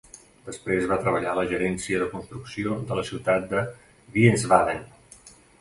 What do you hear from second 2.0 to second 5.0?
de construcció de la ciutat de Wiesbaden.